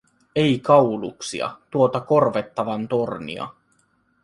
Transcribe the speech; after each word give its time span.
Ei 0.35 0.59
kauluksia, 0.59 1.57
tuota 1.71 1.99
korvettavan 1.99 2.87
tornia. 2.87 3.47